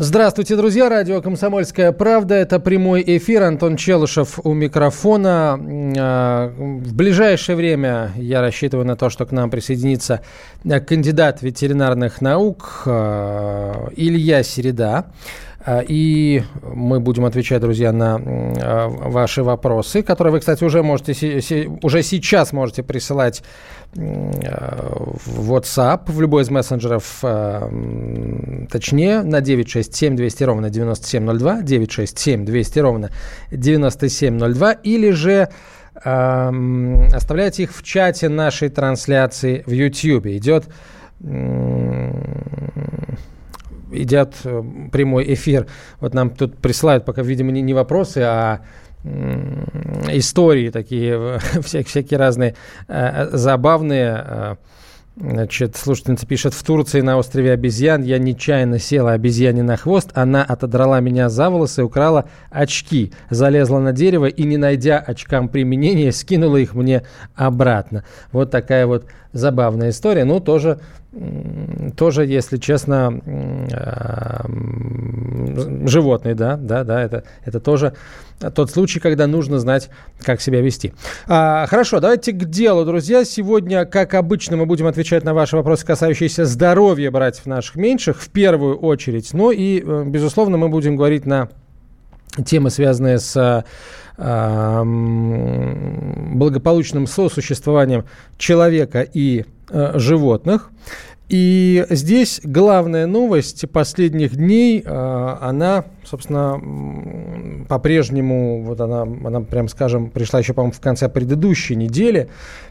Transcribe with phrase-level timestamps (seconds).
[0.00, 0.88] Здравствуйте, друзья.
[0.88, 2.36] Радио «Комсомольская правда».
[2.36, 3.42] Это прямой эфир.
[3.42, 5.58] Антон Челышев у микрофона.
[5.98, 10.20] А, в ближайшее время я рассчитываю на то, что к нам присоединится
[10.62, 15.06] кандидат ветеринарных наук а, Илья Середа.
[15.64, 21.12] А, и мы будем отвечать, друзья, на ваши вопросы, которые вы, кстати, уже можете
[21.82, 23.42] уже сейчас можете присылать
[23.94, 27.20] в WhatsApp, в любой из мессенджеров,
[28.70, 33.10] точнее, на 967 200 ровно 9702, 967 200 ровно
[33.50, 35.48] 9702, или же
[35.94, 40.26] оставляйте их в чате нашей трансляции в YouTube.
[40.26, 40.68] Идет
[43.92, 45.66] идет э, прямой эфир.
[46.00, 48.60] Вот нам тут присылают пока, видимо, не, не вопросы, а
[49.04, 52.54] истории такие, всякие, всякие разные
[52.88, 54.24] э, забавные.
[54.26, 54.56] Э,
[55.16, 60.44] значит, слушательница пишет, в Турции на острове обезьян я нечаянно села обезьяне на хвост, она
[60.44, 66.56] отодрала меня за волосы, украла очки, залезла на дерево и, не найдя очкам применения, скинула
[66.56, 67.02] их мне
[67.34, 68.04] обратно.
[68.32, 70.78] Вот такая вот забавная история, ну, тоже
[71.96, 73.20] тоже, если честно,
[73.72, 74.44] а,
[75.86, 77.94] животный, да, да, да, это, это тоже
[78.54, 79.88] тот случай, когда нужно знать,
[80.20, 80.92] как себя вести.
[81.26, 83.24] А, хорошо, давайте к делу, друзья.
[83.24, 88.28] Сегодня, как обычно, мы будем отвечать на ваши вопросы, касающиеся здоровья братьев наших меньших, в
[88.28, 89.32] первую очередь.
[89.32, 91.48] Ну и, э, безусловно, мы будем говорить на
[92.44, 93.64] темы, связанные с э,
[96.34, 98.04] благополучным сосуществованием
[98.36, 100.70] человека и э, животных.
[101.28, 106.58] И здесь главная новость последних дней, э, она, собственно,
[107.68, 112.28] по-прежнему, вот она, она, прям скажем, пришла еще, по-моему, в конце предыдущей недели,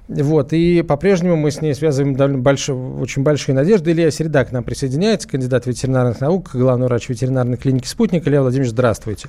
[0.08, 3.92] вот, и по-прежнему мы с ней связываем довольно большие, очень большие надежды.
[3.92, 8.26] Илья Середа к нам присоединяется, кандидат ветеринарных наук, главный врач ветеринарной клиники «Спутник».
[8.26, 9.28] Илья Владимирович, здравствуйте.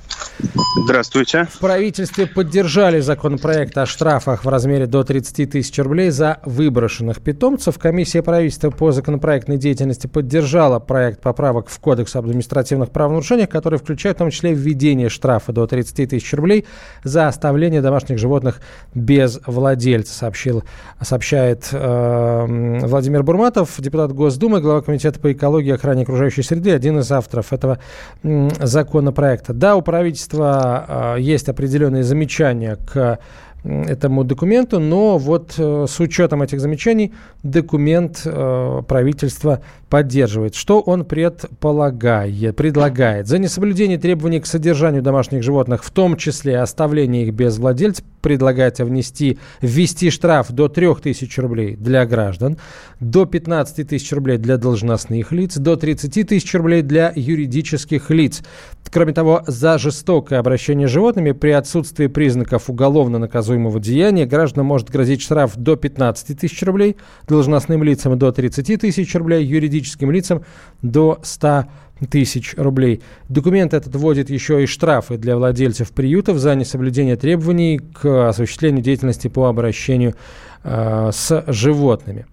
[0.85, 1.47] Здравствуйте.
[1.51, 7.77] В правительстве поддержали законопроект о штрафах в размере до 30 тысяч рублей за выброшенных питомцев.
[7.77, 14.15] Комиссия правительства по законопроектной деятельности поддержала проект поправок в Кодекс об административных правонарушениях, который включает
[14.15, 16.65] в том числе введение штрафа до 30 тысяч рублей
[17.03, 18.61] за оставление домашних животных
[18.93, 20.63] без владельца, сообщил
[21.01, 26.99] сообщает э, Владимир Бурматов, депутат Госдумы, глава Комитета по экологии и охране окружающей среды, один
[26.99, 27.79] из авторов этого
[28.23, 29.53] э, законопроекта.
[29.53, 33.19] Да, у правительства э, есть определенные замечания к
[33.63, 37.13] этому документу, но вот э, с учетом этих замечаний
[37.43, 40.55] документ э, правительства поддерживает.
[40.55, 43.27] Что он предполагает, предлагает?
[43.27, 48.85] За несоблюдение требований к содержанию домашних животных, в том числе оставление их без владельца, предлагается
[48.85, 52.57] внести, ввести штраф до 3000 рублей для граждан,
[52.99, 58.43] до 15 тысяч рублей для должностных лиц, до 30 тысяч рублей для юридических лиц.
[58.91, 64.89] Кроме того, за жестокое обращение с животными при отсутствии признаков уголовно наказуемого деяния гражданам может
[64.89, 66.97] грозить штраф до 15 тысяч рублей,
[67.27, 70.43] должностным лицам до 30 тысяч рублей, юридическим лицам
[70.81, 71.65] до 100
[72.09, 73.01] тысяч рублей.
[73.27, 79.27] Документ этот вводит еще и штрафы для владельцев приютов за несоблюдение требований к осуществлению деятельности
[79.27, 80.15] по обращению
[80.63, 82.25] с животными.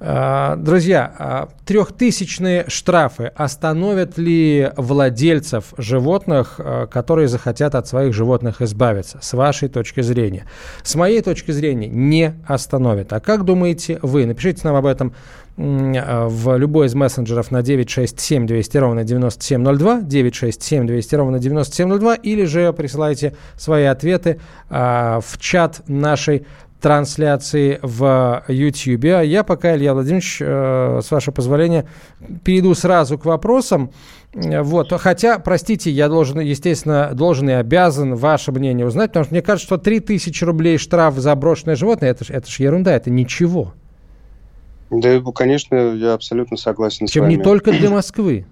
[0.00, 8.62] Э, друзья, э, трехтысячные штрафы остановят ли владельцев животных, э, которые захотят от своих животных
[8.62, 10.44] избавиться, с вашей точки зрения?
[10.82, 13.12] С моей точки зрения, не остановят.
[13.12, 14.26] А как думаете вы?
[14.26, 15.14] Напишите нам об этом
[15.56, 22.72] в любой из мессенджеров на 967 200 ровно 9702, 967 200 ровно 9702, или же
[22.72, 24.38] присылайте свои ответы
[24.70, 26.46] в чат нашей
[26.80, 29.04] трансляции в YouTube.
[29.06, 31.86] А я пока, Илья Владимирович, э, с вашего позволения,
[32.44, 33.90] перейду сразу к вопросам.
[34.34, 34.92] Вот.
[34.92, 39.66] Хотя, простите, я должен, естественно, должен и обязан ваше мнение узнать, потому что мне кажется,
[39.66, 43.72] что 3000 рублей штраф за брошенное животное, это, это же ерунда, это ничего.
[44.90, 47.36] Да, конечно, я абсолютно согласен Чем с вами.
[47.36, 48.46] не только для Москвы.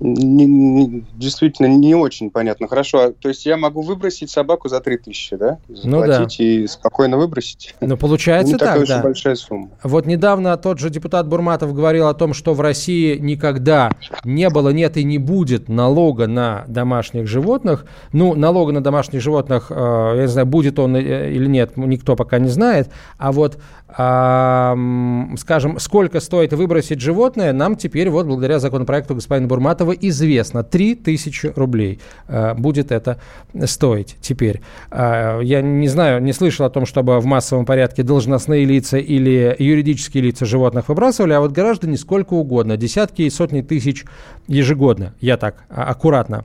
[0.00, 2.68] Не, не, действительно, не очень понятно.
[2.68, 5.58] Хорошо, а, то есть я могу выбросить собаку за 3000, да?
[5.68, 6.26] Заплатить ну да.
[6.44, 7.74] и спокойно выбросить?
[7.80, 9.02] Ну, получается не так, да.
[9.02, 9.70] большая сумма.
[9.82, 13.90] Вот недавно тот же депутат Бурматов говорил о том, что в России никогда
[14.24, 17.84] не было, нет и не будет налога на домашних животных.
[18.12, 22.14] Ну, налога на домашних животных, э, я не знаю, будет он э, или нет, никто
[22.14, 22.90] пока не знает.
[23.18, 23.58] А вот
[23.90, 30.62] скажем, сколько стоит выбросить животное, нам теперь вот благодаря законопроекту господина Бурматова известно.
[30.64, 33.18] 3000 рублей э, будет это
[33.64, 34.60] стоить теперь.
[34.90, 39.54] Э, я не знаю, не слышал о том, чтобы в массовом порядке должностные лица или
[39.58, 44.04] юридические лица животных выбрасывали, а вот граждане сколько угодно, десятки и сотни тысяч
[44.46, 46.44] ежегодно, я так а, аккуратно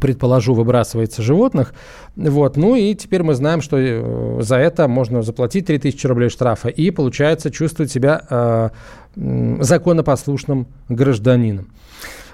[0.00, 1.74] предположу, выбрасывается животных.
[2.16, 2.56] Вот.
[2.56, 6.90] Ну и теперь мы знаем, что э, за это можно заплатить 3000 рублей штрафа и,
[6.90, 8.68] получается, чувствовать себя э,
[9.60, 11.68] законопослушным гражданином.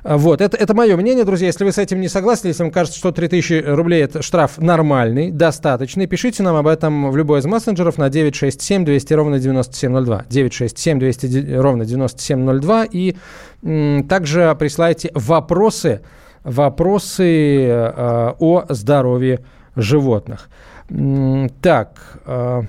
[0.03, 1.49] А, вот, это, это мое мнение, друзья.
[1.49, 5.31] Если вы с этим не согласны, если вам кажется, что 3000 рублей это штраф нормальный,
[5.31, 10.25] достаточный, пишите нам об этом в любой из мессенджеров на 967 200 ровно 9702.
[10.29, 12.85] 967 200 ровно 9702.
[12.93, 13.17] И
[13.63, 16.01] м, также присылайте вопросы
[16.45, 19.41] вопросы э, о здоровье
[19.77, 20.49] животных.
[21.61, 22.63] Так, э,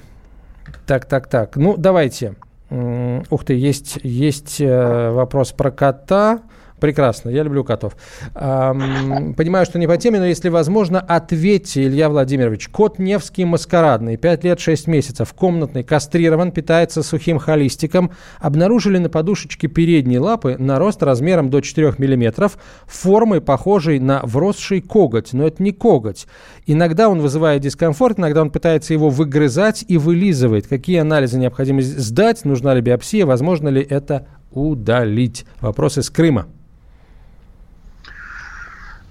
[0.86, 1.56] так, так, так.
[1.56, 2.36] Ну, давайте.
[2.70, 6.42] Ух ты, есть, есть э, вопрос про кота.
[6.82, 7.96] Прекрасно, я люблю котов.
[8.34, 12.70] Эм, понимаю, что не по теме, но если возможно, ответьте, Илья Владимирович.
[12.70, 18.10] Кот Невский маскарадный, 5 лет 6 месяцев, комнатный, кастрирован, питается сухим холистиком.
[18.40, 22.50] Обнаружили на подушечке передней лапы нарост размером до 4 мм,
[22.88, 26.26] формой похожей на вросший коготь, но это не коготь.
[26.66, 30.66] Иногда он вызывает дискомфорт, иногда он пытается его выгрызать и вылизывает.
[30.66, 35.46] Какие анализы необходимо сдать, нужна ли биопсия, возможно ли это удалить?
[35.60, 36.48] Вопрос из Крыма.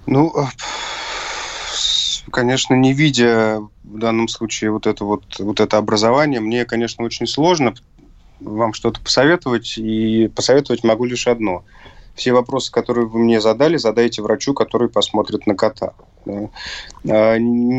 [0.05, 0.45] Ну, э,
[2.31, 7.27] конечно, не видя в данном случае вот это вот, вот это образование, мне, конечно, очень
[7.27, 7.73] сложно
[8.39, 11.63] вам что-то посоветовать, и посоветовать могу лишь одно.
[12.15, 15.93] Все вопросы, которые вы мне задали, задайте врачу, который посмотрит на кота.
[16.27, 17.37] А,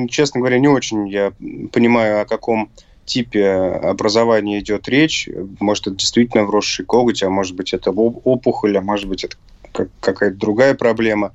[0.08, 1.32] честно говоря, не очень я
[1.72, 2.70] понимаю, о каком
[3.04, 5.28] типе образования идет речь.
[5.60, 9.36] Может, это действительно вросший коготь, а может быть, это опухоль, а может быть, это
[10.00, 11.32] какая-то другая проблема.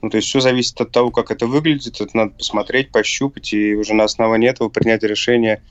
[0.00, 2.00] Ну, то есть все зависит от того, как это выглядит.
[2.00, 5.62] Это надо посмотреть, пощупать и уже на основании этого принять решение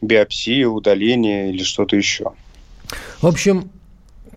[0.00, 2.32] биопсии, удаления или что-то еще.
[3.20, 3.70] В общем,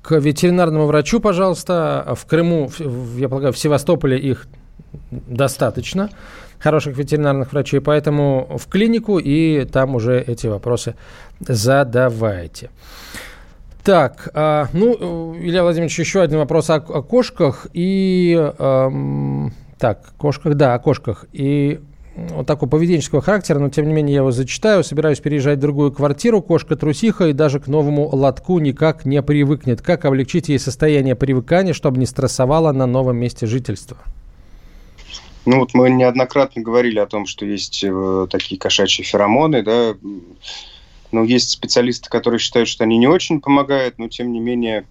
[0.01, 2.15] к ветеринарному врачу, пожалуйста.
[2.15, 2.71] В Крыму,
[3.18, 4.47] я полагаю, в Севастополе их
[5.12, 6.09] достаточно
[6.59, 10.95] хороших ветеринарных врачей, поэтому в клинику и там уже эти вопросы
[11.39, 12.69] задавайте.
[13.86, 18.34] Так, а, ну, Илья Владимирович, еще один вопрос о, о кошках и...
[18.58, 21.26] Эм, так, кошках, да, о кошках.
[21.34, 21.80] И
[22.16, 24.84] вот такого поведенческого характера, но тем не менее я его зачитаю.
[24.84, 26.42] Собираюсь переезжать в другую квартиру.
[26.42, 29.84] Кошка трусиха и даже к новому лотку никак не привыкнет.
[29.84, 33.98] Как облегчить ей состояние привыкания, чтобы не стрессовала на новом месте жительства?
[35.46, 39.94] Ну вот мы неоднократно говорили о том, что есть э, такие кошачьи феромоны, да,
[41.15, 44.85] но есть специалисты, которые считают, что они не очень помогают, но тем не менее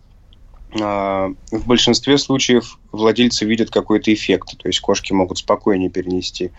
[0.80, 4.56] а, в большинстве случаев владельцы видят какой-то эффект.
[4.56, 6.50] То есть кошки могут спокойнее перенести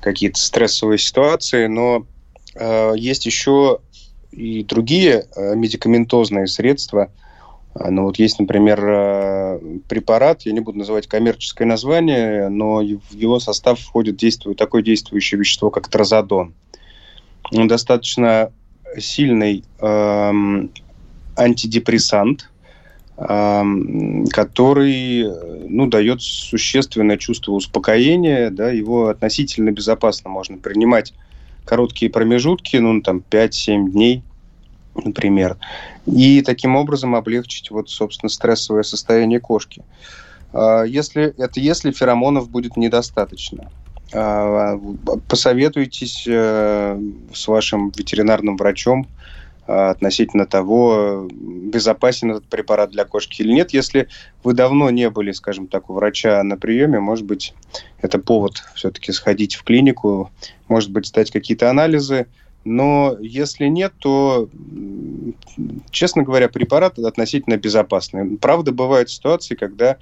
[0.00, 2.06] какие-то стрессовые ситуации, но
[2.56, 3.80] а, есть еще
[4.32, 7.12] и другие а, медикаментозные средства.
[7.74, 13.80] Ну вот есть, например, препарат, я не буду называть коммерческое название, но в его состав
[13.80, 16.54] входит действует такое действующее вещество, как тразодон.
[17.50, 18.52] Он достаточно
[18.98, 20.70] сильный эм,
[21.36, 22.50] антидепрессант,
[23.16, 25.24] эм, который
[25.68, 28.50] ну, дает существенное чувство успокоения.
[28.50, 31.14] Да, его относительно безопасно можно принимать
[31.64, 34.22] короткие промежутки, ну, там, 5-7 дней,
[34.94, 35.56] например,
[36.06, 39.82] и таким образом облегчить, вот, собственно, стрессовое состояние кошки.
[40.52, 43.70] А, если, это если феромонов будет недостаточно.
[44.14, 44.78] А,
[45.28, 47.00] посоветуйтесь э,
[47.32, 49.08] с вашим ветеринарным врачом
[49.66, 53.72] а, относительно того, безопасен этот препарат для кошки или нет.
[53.72, 54.08] Если
[54.44, 57.54] вы давно не были, скажем так, у врача на приеме, может быть,
[58.00, 60.30] это повод все-таки сходить в клинику,
[60.68, 62.26] может быть, сдать какие-то анализы.
[62.64, 64.48] Но если нет, то,
[65.90, 68.38] честно говоря, препарат относительно безопасный.
[68.38, 69.98] Правда, бывают ситуации, когда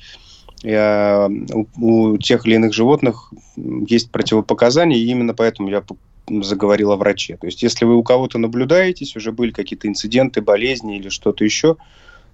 [0.64, 5.82] У тех или иных животных есть противопоказания, и именно поэтому я
[6.28, 7.36] заговорил о враче.
[7.36, 11.76] То есть, если вы у кого-то наблюдаетесь, уже были какие-то инциденты, болезни или что-то еще,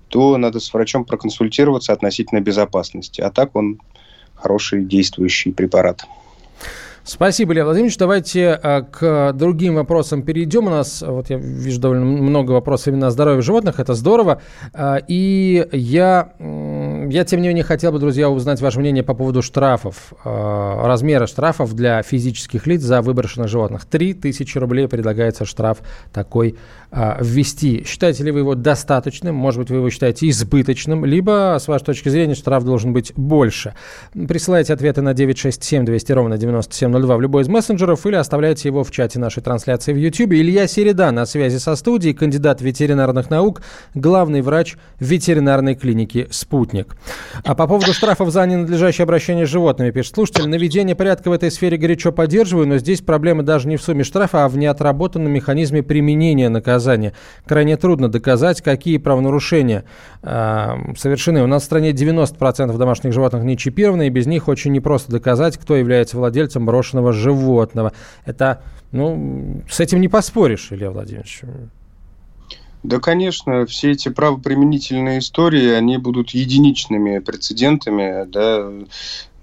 [0.09, 3.21] то надо с врачом проконсультироваться относительно безопасности.
[3.21, 3.81] А так он
[4.35, 6.05] хороший действующий препарат.
[7.09, 7.97] Спасибо, Илья Владимирович.
[7.97, 10.67] Давайте а, к другим вопросам перейдем.
[10.67, 13.81] У нас, вот я вижу довольно много вопросов именно о здоровье животных.
[13.81, 14.43] Это здорово.
[14.75, 16.35] А, и я,
[17.09, 20.13] я, тем не менее, хотел бы, друзья, узнать ваше мнение по поводу штрафов.
[20.25, 23.85] А, размера штрафов для физических лиц за выброшенных животных.
[23.85, 25.79] 3000 рублей предлагается штраф
[26.13, 26.57] такой
[26.91, 27.85] ввести.
[27.87, 29.35] Считаете ли вы его достаточным?
[29.35, 31.05] Может быть, вы его считаете избыточным?
[31.05, 33.75] Либо, с вашей точки зрения, штраф должен быть больше?
[34.15, 38.85] Присылайте ответы на 967 200 ровно 97 9702 в любой из мессенджеров или оставляйте его
[38.85, 40.33] в чате нашей трансляции в YouTube.
[40.33, 43.63] Илья Середа на связи со студией, кандидат ветеринарных наук,
[43.95, 46.97] главный врач ветеринарной клиники «Спутник».
[47.45, 51.51] А по поводу штрафов за ненадлежащее обращение с животными, пишет слушатель, наведение порядка в этой
[51.51, 55.83] сфере горячо поддерживаю, но здесь проблема даже не в сумме штрафа, а в неотработанном механизме
[55.83, 57.13] применения наказания.
[57.47, 59.85] Крайне трудно доказать, какие правонарушения
[60.23, 61.43] э, совершены.
[61.43, 65.57] У нас в стране 90% домашних животных не чипированы, и без них очень непросто доказать,
[65.57, 67.93] кто является владельцем брошенного животного.
[68.25, 68.63] Это,
[68.93, 71.43] ну, с этим не поспоришь, Илья Владимирович.
[72.83, 78.71] Да, конечно, все эти правоприменительные истории, они будут единичными прецедентами, да,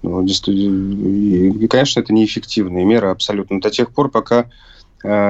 [0.02, 3.60] ну, и, конечно, это неэффективные меры абсолютно.
[3.60, 4.50] До тех пор, пока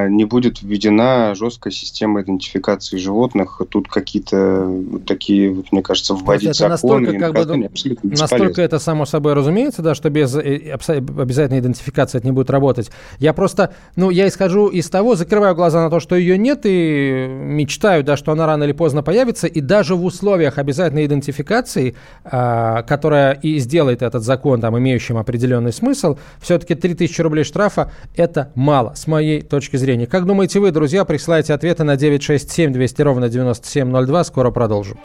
[0.09, 3.61] не будет введена жесткая система идентификации животных.
[3.69, 7.71] Тут какие-то вот такие, вот, мне кажется, вводить это законы настолько, как бы,
[8.05, 12.91] настолько это само собой разумеется, да, что без э, обязательной идентификации это не будет работать.
[13.19, 17.27] Я просто, ну, я исхожу из того, закрываю глаза на то, что ее нет, и
[17.29, 22.83] мечтаю, да, что она рано или поздно появится, и даже в условиях обязательной идентификации, а,
[22.83, 28.95] которая и сделает этот закон, там, имеющим определенный смысл, все-таки 3000 рублей штрафа– это мало,
[28.95, 30.07] с моей точки точки зрения.
[30.07, 34.25] Как думаете вы, друзья, присылайте ответы на 967 200 ровно 9702.
[34.25, 34.97] Скоро продолжим.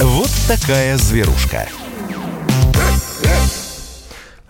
[0.00, 1.68] Вот такая зверушка.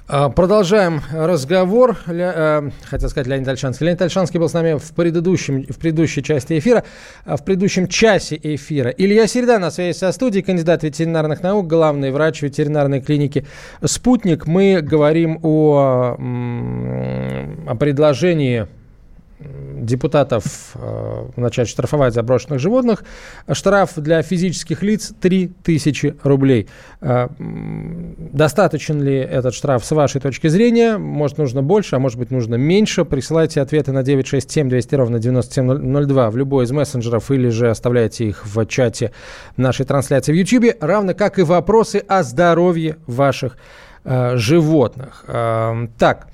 [0.09, 1.97] А, продолжаем разговор.
[2.07, 3.87] Э, хотел сказать Леонид Альшанский.
[3.87, 6.85] Леонид Альшанский был с нами в, предыдущем, в предыдущей части эфира,
[7.25, 8.91] а, в предыдущем часе эфира.
[8.91, 13.47] Илья Середа на связи со студией, кандидат ветеринарных наук, главный врач ветеринарной клиники
[13.85, 14.47] «Спутник».
[14.47, 16.17] Мы говорим о,
[17.67, 18.69] о предложении
[19.39, 23.05] депутатов э, начать штрафовать заброшенных животных.
[23.51, 26.69] Штраф для физических лиц 3000 рублей.
[27.01, 30.97] Э, достаточен ли этот штраф с вашей точки зрения?
[30.97, 33.05] Может, нужно больше, а может быть, нужно меньше.
[33.05, 38.47] Присылайте ответы на 967 200 ровно 9702 в любой из мессенджеров или же оставляйте их
[38.47, 39.13] в чате
[39.57, 43.57] нашей трансляции в YouTube, равно как и вопросы о здоровье ваших
[44.37, 45.25] животных.
[45.27, 46.29] Э, так,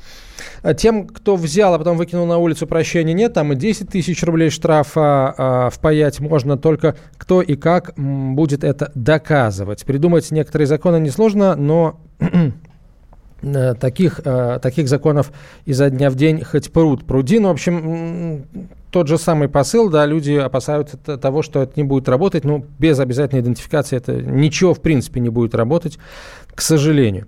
[0.63, 3.35] а тем, кто взял, а потом выкинул на улицу, прощения нет.
[3.35, 8.93] Там и 10 тысяч рублей штрафа а, впаять можно только кто и как будет это
[8.95, 9.85] доказывать.
[9.85, 12.01] Придумать некоторые законы несложно, но
[13.43, 15.33] э, таких, э, таких законов
[15.65, 17.39] изо дня в день хоть пруд пруди.
[17.39, 18.45] Ну, в общем,
[18.91, 23.01] тот же самый посыл, да, люди опасаются того, что это не будет работать, но без
[23.01, 25.99] обязательной идентификации это ничего в принципе не будет работать,
[26.55, 27.27] к сожалению.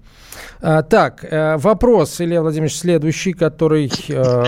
[0.61, 4.45] А, так, э, вопрос, Илья Владимирович, следующий, который э,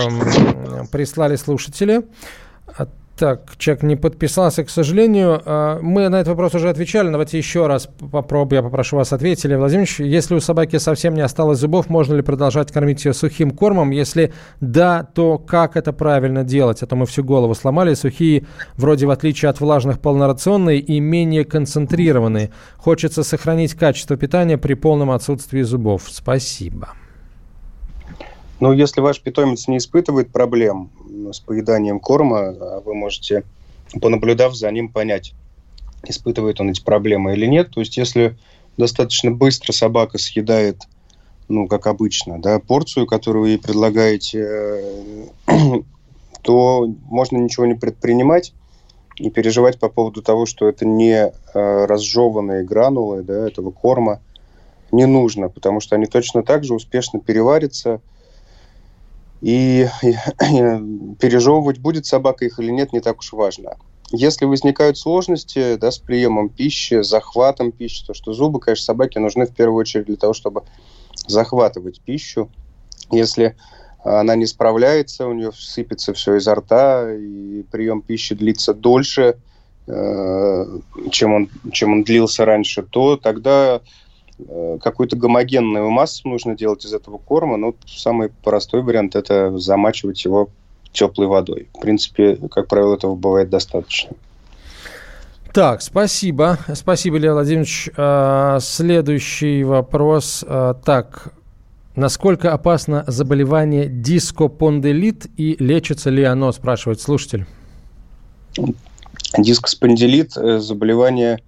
[0.91, 2.03] прислали слушатели.
[3.17, 5.41] Так, человек не подписался, к сожалению.
[5.43, 7.09] А, мы на этот вопрос уже отвечали.
[7.09, 9.47] Давайте еще раз попробую, я попрошу вас ответить.
[9.47, 13.49] Илья Владимирович, если у собаки совсем не осталось зубов, можно ли продолжать кормить ее сухим
[13.49, 13.89] кормом?
[13.89, 16.83] Если да, то как это правильно делать?
[16.83, 17.95] А то мы всю голову сломали.
[17.95, 18.45] Сухие,
[18.75, 22.51] вроде в отличие от влажных, полнорационные и менее концентрированные.
[22.77, 26.03] Хочется сохранить качество питания при полном отсутствии зубов.
[26.07, 26.89] Спасибо.
[28.59, 30.91] Ну, если ваш питомец не испытывает проблем
[31.33, 33.43] с поеданием корма, а вы можете,
[34.01, 35.33] понаблюдав за ним, понять,
[36.05, 37.71] испытывает он эти проблемы или нет.
[37.71, 38.37] То есть, если
[38.77, 40.83] достаточно быстро собака съедает,
[41.47, 44.47] ну, как обычно, да, порцию, которую вы ей предлагаете,
[45.47, 45.81] э,
[46.41, 48.53] то можно ничего не предпринимать
[49.15, 54.21] и переживать по поводу того, что это не э, разжеванные гранулы да, этого корма,
[54.91, 58.01] не нужно, потому что они точно так же успешно переварятся–
[59.41, 60.13] и, и
[61.19, 63.77] пережевывать будет собака их или нет, не так уж важно.
[64.11, 69.45] Если возникают сложности да, с приемом пищи, захватом пищи, то что зубы, конечно, собаке нужны
[69.45, 70.63] в первую очередь для того, чтобы
[71.27, 72.49] захватывать пищу.
[73.11, 73.57] Если
[74.03, 79.37] она не справляется, у нее сыпется все изо рта, и прием пищи длится дольше,
[79.87, 80.65] э,
[81.11, 83.81] чем он, чем он длился раньше, то тогда
[84.81, 87.57] какую-то гомогенную массу нужно делать из этого корма.
[87.57, 90.49] Ну, самый простой вариант– это замачивать его
[90.91, 91.69] теплой водой.
[91.73, 94.15] В принципе, как правило, этого бывает достаточно.
[95.53, 96.59] Так, спасибо.
[96.75, 97.89] Спасибо, Илья Владимирович.
[97.97, 100.45] А, следующий вопрос.
[100.47, 101.33] А, так,
[101.95, 107.45] насколько опасно заболевание дископондилит и лечится ли оно, спрашивает слушатель.
[109.37, 111.39] Дискоспондилит– заболевание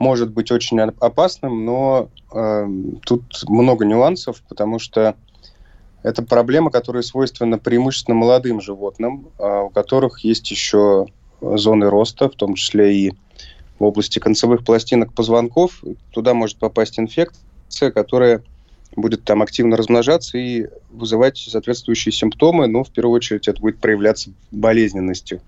[0.00, 2.66] может быть очень опасным, но э,
[3.04, 5.14] тут много нюансов, потому что
[6.02, 11.06] это проблема, которая свойственна преимущественно молодым животным, э, у которых есть еще
[11.40, 13.12] зоны роста, в том числе и
[13.78, 15.84] в области концевых пластинок позвонков.
[16.12, 18.42] Туда может попасть инфекция, которая
[18.96, 24.32] будет там активно размножаться и вызывать соответствующие симптомы, но в первую очередь это будет проявляться
[24.50, 25.42] болезненностью.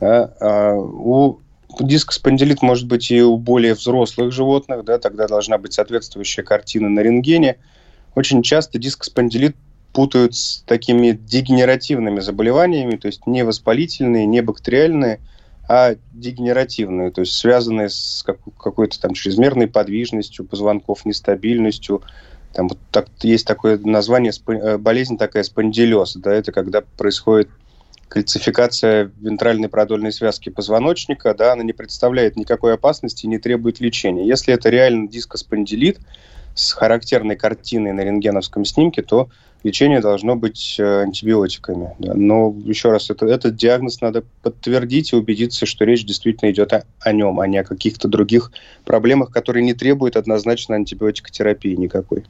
[0.00, 0.34] Да?
[0.40, 1.40] А у
[1.80, 7.00] Дискоспондилит может быть и у более взрослых животных, да, тогда должна быть соответствующая картина на
[7.00, 7.56] рентгене.
[8.14, 9.56] Очень часто дискоспондилит
[9.92, 15.20] путают с такими дегенеративными заболеваниями, то есть не воспалительные, не бактериальные,
[15.68, 18.24] а дегенеративные, то есть связанные с
[18.58, 22.02] какой-то там чрезмерной подвижностью позвонков, нестабильностью.
[22.52, 27.48] Там вот так, есть такое название, э, болезнь такая спондилез, да, это когда происходит
[28.12, 34.26] кальцификация вентральной продольной связки позвоночника, да, она не представляет никакой опасности и не требует лечения.
[34.26, 35.98] Если это реально дискоспондилит
[36.54, 39.30] с характерной картиной на рентгеновском снимке, то
[39.62, 41.96] лечение должно быть э, антибиотиками.
[42.00, 42.12] Да.
[42.12, 46.84] Но еще раз, это, этот диагноз надо подтвердить и убедиться, что речь действительно идет о,
[47.00, 48.52] о нем, а не о каких-то других
[48.84, 52.26] проблемах, которые не требуют однозначно антибиотикотерапии никакой.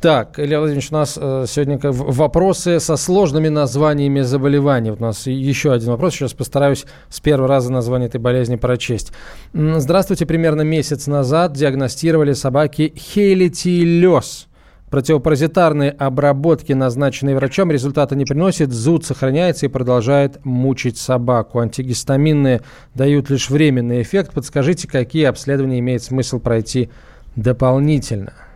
[0.00, 4.90] Так, Илья Владимирович, у нас э, сегодня вопросы со сложными названиями заболеваний.
[4.90, 6.14] Вот у нас еще один вопрос.
[6.14, 9.10] Сейчас постараюсь с первого раза название этой болезни прочесть.
[9.52, 10.24] Здравствуйте.
[10.24, 14.46] Примерно месяц назад диагностировали собаки хейлитиелез.
[14.88, 21.58] Противопаразитарные обработки, назначенные врачом, результата не приносит, зуд сохраняется и продолжает мучить собаку.
[21.58, 22.60] Антигистаминные
[22.94, 24.32] дают лишь временный эффект.
[24.32, 26.88] Подскажите, какие обследования имеет смысл пройти
[27.34, 28.47] дополнительно?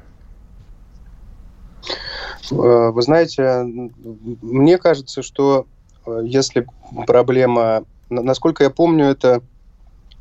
[2.52, 5.66] Э, вы знаете, мне кажется, что
[6.06, 6.66] э, если
[7.06, 9.42] проблема, насколько я помню, это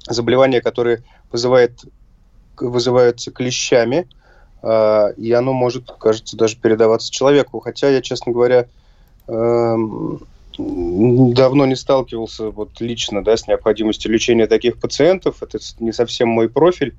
[0.07, 1.85] заболевание, которое вызывает,
[2.57, 4.07] вызывается клещами,
[4.63, 7.59] э, и оно может, кажется, даже передаваться человеку.
[7.59, 8.67] Хотя я, честно говоря,
[9.27, 10.21] эм,
[10.57, 15.41] давно не сталкивался вот лично да, с необходимостью лечения таких пациентов.
[15.41, 16.95] Это не совсем мой профиль.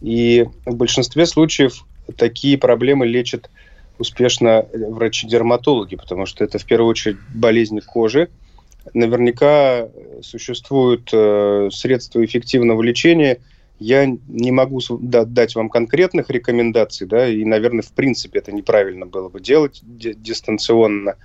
[0.00, 1.84] И в большинстве случаев
[2.16, 3.50] такие проблемы лечат
[3.98, 8.28] успешно врачи-дерматологи, потому что это в первую очередь болезни кожи.
[8.94, 9.88] Наверняка
[10.22, 13.38] существуют э, средства эффективного лечения.
[13.78, 19.28] Я не могу дать вам конкретных рекомендаций, да, и, наверное, в принципе это неправильно было
[19.28, 21.16] бы делать дистанционно.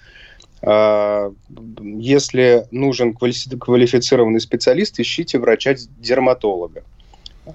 [0.62, 1.34] А,
[1.80, 6.84] если нужен квалифицированный специалист, ищите врача-дерматолога.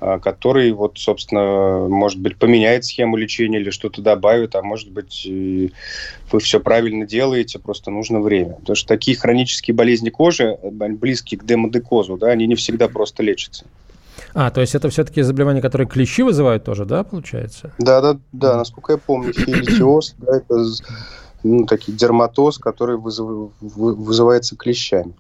[0.00, 5.26] А, который, вот, собственно, может быть, поменяет схему лечения или что-то добавит, а может быть,
[5.26, 8.54] вы все правильно делаете, просто нужно время.
[8.54, 13.64] Потому что такие хронические болезни кожи, близкие к демодекозу, да, они не всегда просто лечатся.
[14.34, 17.72] А, то есть это все-таки заболевания, которые клещи вызывают тоже, да, получается?
[17.78, 20.66] Да, да, да, насколько я помню, хелитиоз, да, это
[21.42, 25.14] ну, такие дерматоз, который вызыв, вызывается клещами.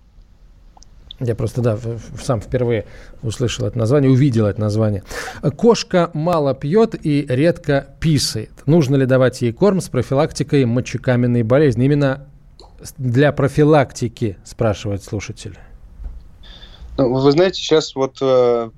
[1.20, 1.78] Я просто, да,
[2.22, 2.86] сам впервые
[3.22, 5.02] услышал это название, увидел это название.
[5.56, 8.52] Кошка мало пьет и редко писает.
[8.66, 11.86] Нужно ли давать ей корм с профилактикой мочекаменной болезни?
[11.86, 12.28] Именно
[12.96, 15.58] для профилактики, спрашивает слушатель.
[16.96, 18.70] Ну, вы знаете, сейчас вот э,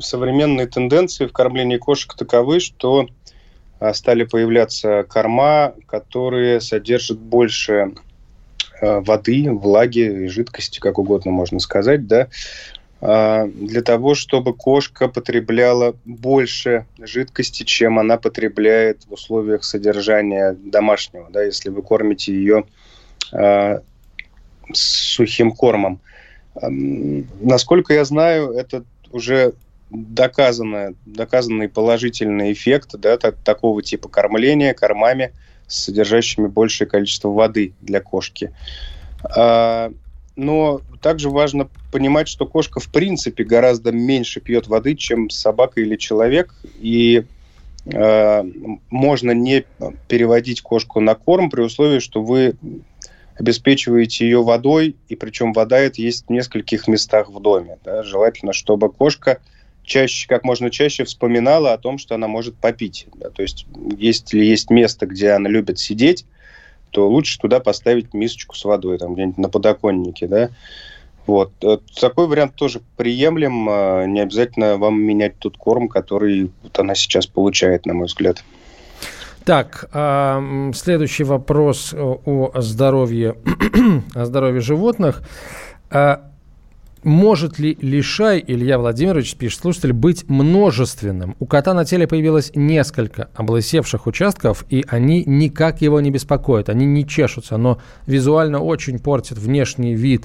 [0.00, 3.06] современные тенденции в кормлении кошек таковы, что
[3.80, 7.92] э, стали появляться корма, которые содержат больше
[8.80, 12.28] воды, влаги, жидкости, как угодно можно сказать, да,
[13.00, 21.28] а, для того, чтобы кошка потребляла больше жидкости, чем она потребляет в условиях содержания домашнего,
[21.30, 22.64] да, если вы кормите ее
[23.32, 23.80] э,
[24.72, 26.00] сухим кормом.
[26.60, 29.52] Насколько я знаю, это уже
[29.90, 35.32] доказанный, доказанный положительный эффект да, такого типа кормления кормами–
[35.66, 38.52] содержащими большее количество воды для кошки.
[39.24, 39.92] А,
[40.36, 45.96] но также важно понимать, что кошка в принципе гораздо меньше пьет воды, чем собака или
[45.96, 47.24] человек, и
[47.86, 48.44] э,
[48.90, 49.64] можно не
[50.08, 52.54] переводить кошку на корм при условии, что вы
[53.38, 57.78] обеспечиваете ее водой, и причем вода это есть в нескольких местах в доме.
[57.84, 58.02] Да?
[58.02, 59.40] Желательно, чтобы кошка
[59.86, 63.06] чаще, как можно чаще вспоминала о том, что она может попить.
[63.14, 63.30] Да?
[63.30, 66.26] То есть, если есть место, где она любит сидеть,
[66.90, 70.50] то лучше туда поставить мисочку с водой, там где-нибудь на подоконнике, да.
[71.26, 71.52] Вот.
[71.62, 73.68] Э, такой вариант тоже приемлем.
[73.68, 78.44] А, не обязательно вам менять тот корм, который вот она сейчас получает, на мой взгляд.
[79.44, 83.36] Так, а, следующий вопрос о здоровье,
[84.14, 85.22] о здоровье животных.
[87.06, 91.36] Может ли лишай, Илья Владимирович, пишет слушатель, быть множественным?
[91.38, 96.84] У кота на теле появилось несколько облысевших участков, и они никак его не беспокоят, они
[96.84, 100.24] не чешутся, но визуально очень портят внешний вид,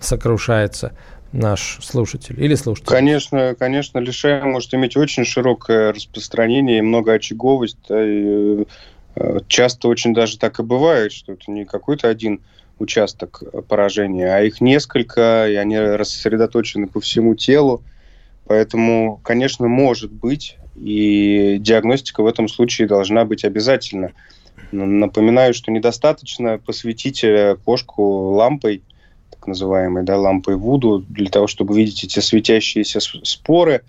[0.00, 0.90] сокрушается
[1.30, 2.88] наш слушатель или слушатель?
[2.88, 7.78] Конечно, конечно, лишай может иметь очень широкое распространение и многоочаговость.
[7.90, 8.64] Э,
[9.46, 12.40] часто очень даже так и бывает, что это не какой-то один
[12.78, 17.82] участок поражения, а их несколько, и они рассредоточены по всему телу.
[18.46, 24.12] Поэтому, конечно, может быть, и диагностика в этом случае должна быть обязательно.
[24.72, 28.82] Напоминаю, что недостаточно посветить э, кошку лампой,
[29.30, 33.82] так называемой, да, лампой Вуду, для того, чтобы видеть эти светящиеся споры.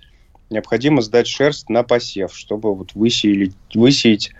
[0.49, 4.31] Необходимо сдать шерсть на посев, чтобы вот высеять, высеять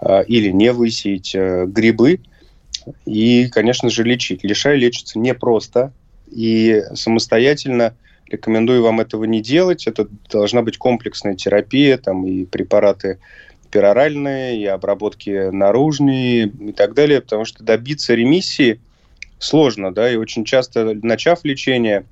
[0.00, 2.20] э, или не высеять э, грибы–
[3.04, 4.44] и, конечно же, лечить.
[4.44, 5.92] Лишай лечится непросто,
[6.30, 7.94] и самостоятельно
[8.28, 9.86] рекомендую вам этого не делать.
[9.86, 13.18] Это должна быть комплексная терапия, там и препараты
[13.70, 18.80] пероральные, и обработки наружные и так далее, потому что добиться ремиссии
[19.38, 22.06] сложно, да, и очень часто, начав лечение,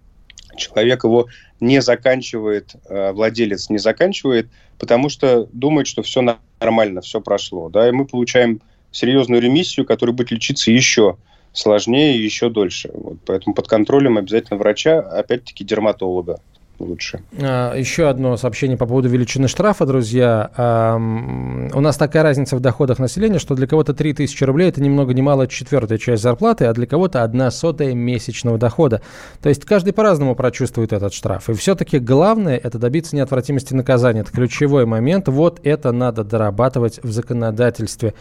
[0.56, 1.28] человек его
[1.60, 7.88] не заканчивает, э, владелец не заканчивает, потому что думает, что все нормально, все прошло, да,
[7.88, 8.60] и мы получаем
[8.94, 11.16] серьезную ремиссию, которая будет лечиться еще
[11.52, 12.90] сложнее и еще дольше.
[12.94, 16.40] Вот, поэтому под контролем обязательно врача, опять-таки дерматолога
[16.78, 17.20] лучше.
[17.40, 20.50] А, еще одно сообщение по поводу величины штрафа, друзья.
[21.72, 25.14] У нас такая разница в доходах населения, что для кого-то 3000 рублей– это ни много
[25.14, 29.02] ни мало четвертая часть зарплаты, а для кого-то одна сотая месячного дохода.
[29.42, 31.48] То есть каждый по-разному прочувствует этот штраф.
[31.48, 34.20] И все-таки главное– это добиться неотвратимости наказания.
[34.20, 35.28] Это ключевой момент.
[35.28, 38.14] Вот это надо дорабатывать в законодательстве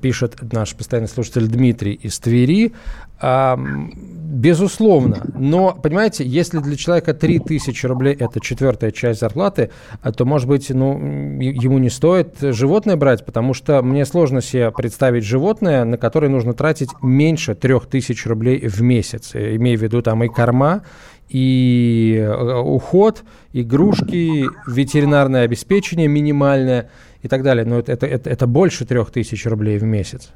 [0.00, 2.72] пишет наш постоянный слушатель Дмитрий из Твери.
[3.18, 5.22] А, безусловно.
[5.34, 9.70] Но, понимаете, если для человека 3000 рублей– это четвертая часть зарплаты,
[10.02, 10.98] а то, может быть, ну,
[11.40, 16.52] ему не стоит животное брать, потому что мне сложно себе представить животное, на которое нужно
[16.52, 19.34] тратить меньше 3000 рублей в месяц.
[19.34, 20.82] Имея в виду там и корма,
[21.28, 26.90] и э, уход, игрушки, ветеринарное обеспечение минимальное–
[27.26, 27.64] и так далее.
[27.64, 30.30] Но это, это, это, больше трех тысяч рублей в месяц.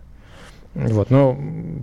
[0.73, 1.37] Вот, ну,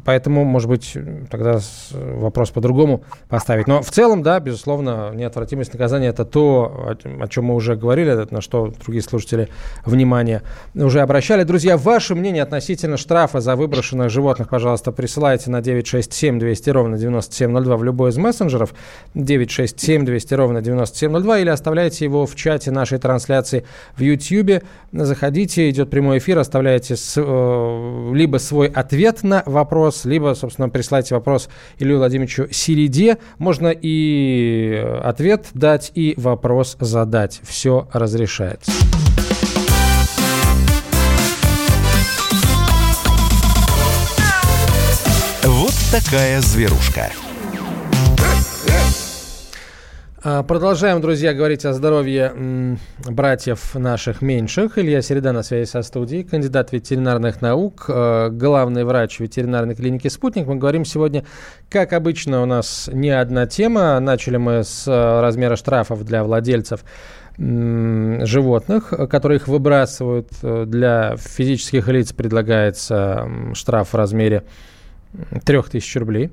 [0.05, 0.95] поэтому, может быть,
[1.29, 1.59] тогда
[1.91, 3.67] вопрос по-другому поставить.
[3.67, 8.39] Но в целом, да, безусловно, неотвратимость наказания– это то, о, чем мы уже говорили, на
[8.39, 9.49] что другие слушатели
[9.85, 10.41] внимание
[10.73, 11.43] уже обращали.
[11.43, 17.75] Друзья, ваше мнение относительно штрафа за выброшенных животных, пожалуйста, присылайте на 967 200 ровно 9702
[17.75, 18.73] в любой из мессенджеров,
[19.15, 23.65] 967 200 ровно 9702, или оставляйте его в чате нашей трансляции
[23.97, 24.63] в YouTube.
[24.93, 31.11] Заходите, идет прямой эфир, оставляйте с, э, либо свой ответ на вопрос, либо, собственно, прислать
[31.11, 33.17] вопрос Илью Владимировичу Середе.
[33.39, 37.41] Можно и ответ дать, и вопрос задать.
[37.43, 38.71] Все разрешается.
[45.43, 47.09] Вот такая зверушка.
[50.45, 52.77] Продолжаем, друзья, говорить о здоровье
[53.09, 54.77] братьев наших меньших.
[54.77, 60.45] Илья Середа на связи со студией, кандидат ветеринарных наук, э, главный врач ветеринарной клиники «Спутник».
[60.45, 61.23] Мы говорим сегодня,
[61.69, 63.97] как обычно, у нас не одна тема.
[64.01, 66.83] Начали мы с э, размера штрафов для владельцев
[67.37, 70.27] животных, которые их выбрасывают.
[70.43, 74.43] Э, для физических лиц предлагается штраф в размере
[75.45, 76.31] 3000 рублей.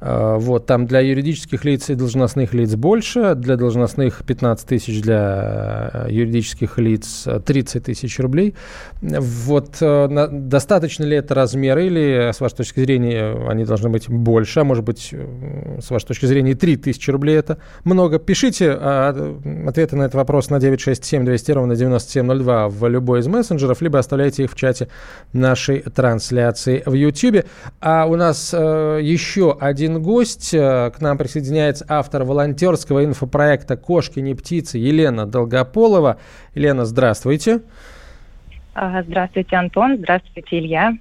[0.00, 5.90] А, вот, там для юридических лиц и должностных лиц больше, для должностных 15 тысяч, для
[5.92, 8.54] э, юридических лиц 30 тысяч рублей.
[9.00, 14.60] Вот, э, достаточно ли это размер или, с вашей точки зрения, они должны быть больше,
[14.60, 18.18] а может быть, э, с вашей точки зрения, 3000 рублей это много?
[18.18, 23.80] Пишите а, ответы на этот вопрос на 967 200 ровно 9702 в любой из мессенджеров,
[23.80, 24.88] либо оставляйте их в чате
[25.32, 27.44] нашей трансляции в YouTube.
[27.80, 30.52] А у нас нас э, еще один гость.
[30.52, 36.18] Э, к нам присоединяется автор волонтерского инфопроекта «Кошки, не птицы» Елена Долгополова.
[36.54, 37.60] Елена, здравствуйте.
[38.74, 39.96] Здравствуйте, Антон.
[39.98, 40.98] Здравствуйте, Илья.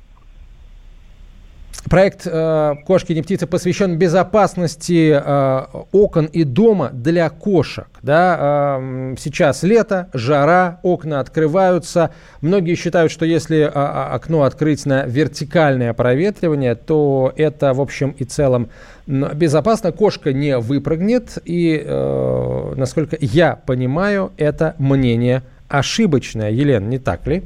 [1.90, 7.88] Проект э, «Кошки не птицы» посвящен безопасности э, окон и дома для кошек.
[8.02, 8.80] Да?
[8.80, 12.10] Э, сейчас лето, жара, окна открываются.
[12.42, 18.24] Многие считают, что если э, окно открыть на вертикальное проветривание, то это, в общем и
[18.24, 18.70] целом,
[19.06, 19.92] безопасно.
[19.92, 21.38] Кошка не выпрыгнет.
[21.46, 26.50] И, э, насколько я понимаю, это мнение ошибочное.
[26.50, 27.44] Елена, не так ли?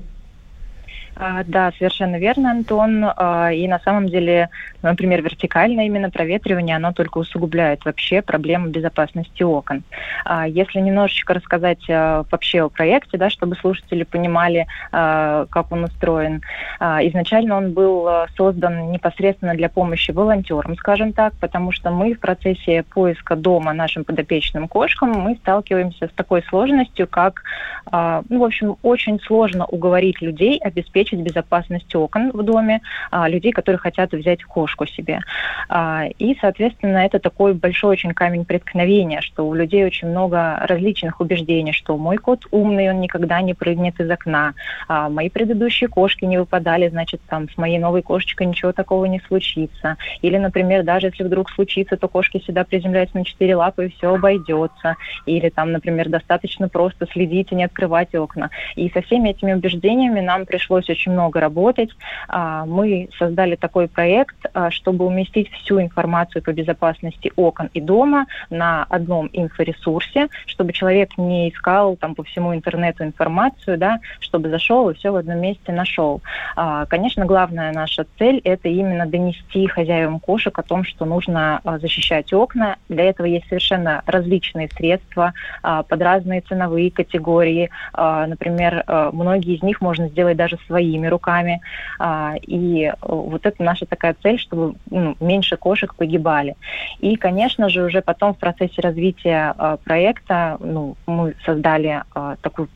[1.22, 3.04] А, да, совершенно верно, Антон.
[3.04, 4.50] А, и на самом деле,
[4.82, 9.84] например, вертикальное именно проветривание, оно только усугубляет вообще проблему безопасности окон.
[10.26, 16.42] А, если немножечко рассказать вообще о проекте, да, чтобы слушатели понимали, как он устроен.
[16.80, 22.84] Изначально он был создан непосредственно для помощи волонтерам, скажем так, потому что мы в процессе
[22.84, 27.44] поиска дома нашим подопечным кошкам мы сталкиваемся с такой сложностью, как,
[27.92, 33.80] ну, в общем, очень сложно уговорить людей обеспечить безопасность окон в доме а, людей, которые
[33.80, 35.22] хотят взять кошку себе.
[35.68, 41.22] А, и, соответственно, это такой большой очень камень преткновения, что у людей очень много различных
[41.22, 44.54] убеждений, что мой кот умный, он никогда не прыгнет из окна,
[44.88, 49.20] а, мои предыдущие кошки не выпадали, значит, там с моей новой кошечкой ничего такого не
[49.28, 49.98] случится.
[50.22, 54.14] Или, например, даже если вдруг случится, то кошки всегда приземляются на четыре лапы и все
[54.14, 54.96] обойдется.
[55.26, 58.50] Или там, например, достаточно просто следить и не открывать окна.
[58.76, 61.90] И со всеми этими убеждениями нам пришлось очень много работать.
[62.28, 64.38] А, мы создали такой проект,
[64.70, 71.50] чтобы уместить всю информацию по безопасности окон и дома на одном инфоресурсе, чтобы человек не
[71.50, 76.22] искал там по всему интернету информацию, да, чтобы зашел и все в одном месте нашел.
[76.56, 82.34] А, конечно, главная наша цель– это именно донести хозяевам кошек о том, что нужно защищать
[82.34, 82.76] окна.
[82.90, 87.70] Для этого есть совершенно различные средства под разные ценовые категории.
[87.96, 91.62] Например, многие из них можно сделать даже свои своими руками.
[92.00, 96.56] А, и вот это наша такая цель, чтобы ну, меньше кошек погибали.
[97.00, 102.70] И, конечно же, уже потом в процессе развития а, проекта ну, мы создали а, такую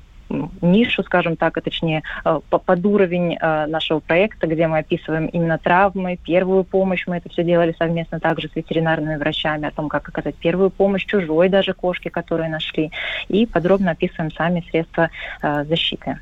[0.62, 6.64] нишу, скажем так, а точнее под уровень нашего проекта, где мы описываем именно травмы, первую
[6.64, 7.04] помощь.
[7.06, 11.06] Мы это все делали совместно также с ветеринарными врачами о том, как оказать первую помощь
[11.06, 12.90] чужой даже кошке, которую нашли.
[13.28, 16.18] И подробно описываем сами средства защиты.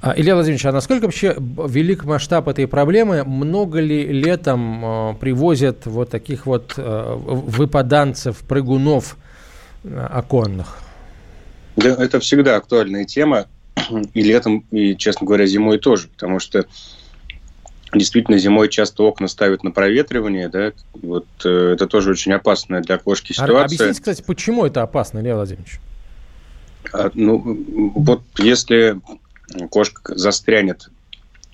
[0.00, 3.24] А, Илья Владимирович, а насколько вообще велик масштаб этой проблемы?
[3.24, 9.16] Много ли летом э, привозят вот таких вот э, выпаданцев, прыгунов
[9.84, 10.78] оконных?
[11.76, 13.46] Да, это всегда актуальная тема.
[14.14, 16.08] И летом, и, честно говоря, зимой тоже.
[16.08, 16.66] Потому что
[17.92, 20.48] действительно зимой часто окна ставят на проветривание.
[20.48, 20.72] Да?
[20.94, 23.64] Вот, э, это тоже очень опасная для кошки а ситуация.
[23.64, 25.80] Объясните, кстати, почему это опасно, Илья Владимирович?
[26.92, 29.00] А, ну, вот если
[29.70, 30.90] кошка застрянет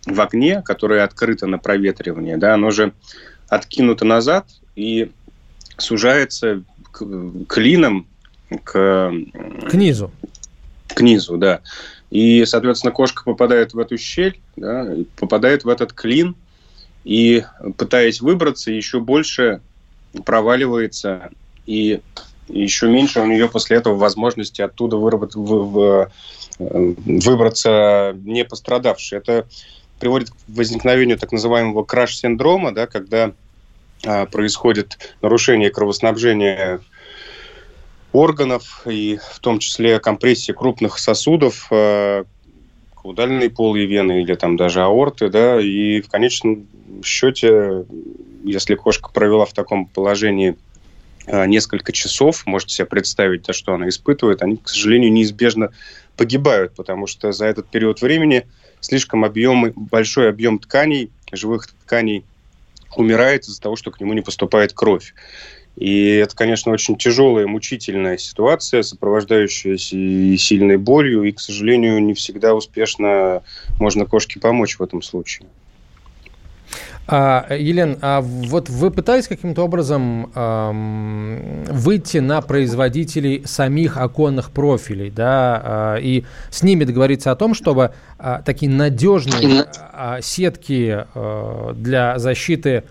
[0.06, 2.92] в окне, которое открыто на проветривание, да, оно же
[3.48, 5.10] откинуто назад и
[5.76, 7.04] сужается к,
[7.48, 8.06] клином
[8.64, 9.12] к...
[9.68, 10.10] К низу.
[10.88, 11.60] К низу, да.
[12.10, 16.36] И, соответственно, кошка попадает в эту щель, да, попадает в этот клин,
[17.04, 17.44] и,
[17.78, 19.60] пытаясь выбраться, еще больше
[20.24, 21.30] проваливается,
[21.66, 22.00] и
[22.48, 26.12] еще меньше у нее после этого возможности оттуда выработать, в, в,
[26.58, 29.18] выбраться не пострадавший.
[29.18, 29.46] Это
[29.98, 33.32] приводит к возникновению так называемого краш-синдрома, да, когда
[34.04, 36.80] а, происходит нарушение кровоснабжения
[38.12, 42.24] органов и в том числе компрессия крупных сосудов, э,
[43.00, 46.66] каудальной полой вены или там даже аорты, да, и в конечном
[47.02, 47.84] счете,
[48.44, 50.56] если кошка провела в таком положении
[51.26, 55.70] несколько часов, можете себе представить, то, что она испытывает, они, к сожалению, неизбежно
[56.16, 58.46] погибают, потому что за этот период времени
[58.80, 62.24] слишком объем, большой объем тканей, живых тканей
[62.96, 65.14] умирает из-за того, что к нему не поступает кровь.
[65.76, 72.12] И это, конечно, очень тяжелая, мучительная ситуация, сопровождающаяся и сильной болью, и, к сожалению, не
[72.12, 73.42] всегда успешно
[73.78, 75.48] можно кошке помочь в этом случае.
[77.08, 85.10] А, Елен, а вот вы пытались каким-то образом эм, выйти на производителей самих оконных профилей,
[85.10, 91.72] да, э, и с ними договориться о том, чтобы э, такие надежные э, сетки э,
[91.74, 92.84] для защиты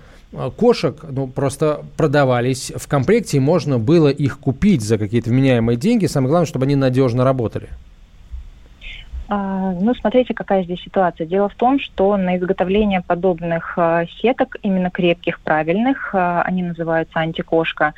[0.55, 6.05] кошек ну, просто продавались в комплекте, и можно было их купить за какие-то вменяемые деньги.
[6.05, 7.69] Самое главное, чтобы они надежно работали.
[9.33, 11.25] А, ну, смотрите, какая здесь ситуация.
[11.25, 17.17] Дело в том, что на изготовление подобных а, сеток, именно крепких, правильных, а, они называются
[17.17, 17.93] антикошка,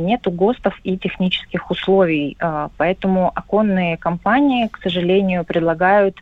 [0.00, 2.36] нету ГОСТов и технических условий.
[2.76, 6.16] Поэтому оконные компании, к сожалению, предлагают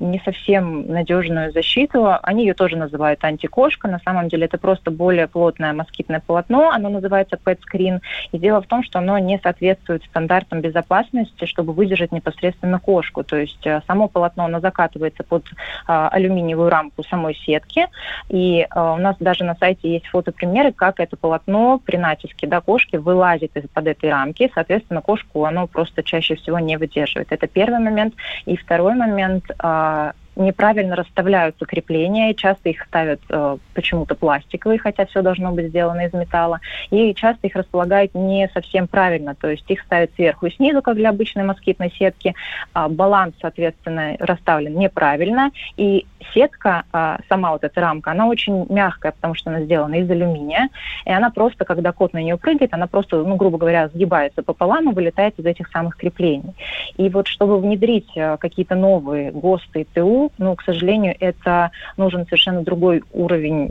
[0.00, 2.08] не совсем надежную защиту.
[2.22, 3.88] Они ее тоже называют антикошка.
[3.88, 6.70] На самом деле это просто более плотное москитное полотно.
[6.70, 8.00] Оно называется PET-screen.
[8.32, 13.22] И дело в том, что оно не соответствует стандартам безопасности, чтобы выдержать непосредственно кошку.
[13.22, 15.44] То есть есть э, само полотно, оно закатывается под
[15.86, 17.88] а, алюминиевую рамку самой сетки,
[18.28, 22.60] и а, у нас даже на сайте есть фотопримеры, как это полотно при натиске да,
[22.60, 27.32] кошки вылазит из-под этой рамки, соответственно, кошку оно просто чаще всего не выдерживает.
[27.32, 28.14] Это первый момент.
[28.44, 35.06] И второй момент, а, неправильно расставляются крепления, и часто их ставят э, почему-то пластиковые, хотя
[35.06, 39.64] все должно быть сделано из металла, и часто их располагают не совсем правильно, то есть
[39.68, 42.34] их ставят сверху и снизу, как для обычной москитной сетки,
[42.72, 49.12] а баланс, соответственно, расставлен неправильно, и сетка, а, сама вот эта рамка, она очень мягкая,
[49.12, 50.68] потому что она сделана из алюминия,
[51.04, 54.90] и она просто, когда кот на нее прыгает, она просто, ну, грубо говоря, сгибается пополам
[54.90, 56.54] и вылетает из этих самых креплений.
[56.96, 62.24] И вот чтобы внедрить э, какие-то новые ГОСТы и ТУ, ну, к сожалению, это нужен
[62.24, 63.70] совершенно другой уровень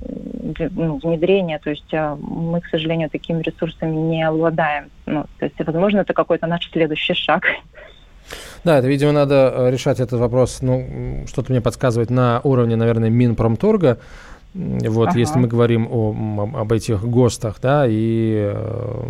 [0.72, 4.90] ну, внедрения, то есть а, мы, к сожалению, такими ресурсами не обладаем.
[5.06, 7.46] Ну, то есть, возможно, это какой-то наш следующий шаг.
[8.64, 13.10] Да, это, видимо, надо э, решать этот вопрос, ну, что-то мне подсказывает на уровне, наверное,
[13.10, 14.00] Минпромторга,
[14.56, 15.20] вот, ага.
[15.20, 19.04] если мы говорим о, об этих ГОСТах, да, и э,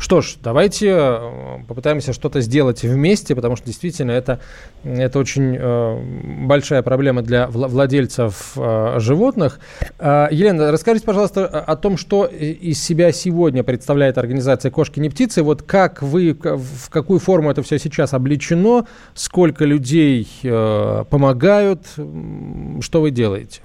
[0.00, 4.40] что ж, давайте э, попытаемся что-то сделать вместе, потому что действительно это,
[4.82, 9.60] это очень э, большая проблема для владельцев э, животных.
[10.00, 15.44] Э, Елена, расскажите, пожалуйста, о том, что из себя сегодня представляет организация «Кошки не птицы»,
[15.44, 21.86] вот как вы, в какую форму это все сейчас облечено, сколько людей э, помогают,
[22.80, 23.60] что вы делаете?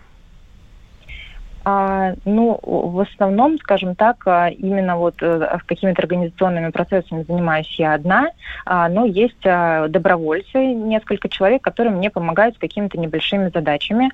[1.70, 7.94] А, ну, в основном, скажем так, а, именно вот э, какими-то организационными процессами занимаюсь я
[7.94, 8.30] одна,
[8.66, 14.12] а, но есть добровольцы, несколько человек, которые мне помогают с какими-то небольшими задачами.